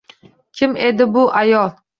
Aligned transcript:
Kim 0.51 0.75
edi 0.77 1.07
bu 1.13 1.29
ayol? 1.37 1.69